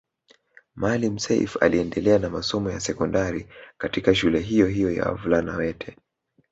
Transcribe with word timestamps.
Maalim 0.75 1.17
Self 1.19 1.57
aliendelea 1.63 2.19
na 2.19 2.29
masomo 2.29 2.69
ya 2.69 2.79
sekondari 2.79 3.47
katika 3.77 4.15
shule 4.15 4.39
hiyo 4.39 4.67
hiyo 4.67 4.91
ya 4.91 5.05
wavulana 5.05 5.55
wete 5.55 5.97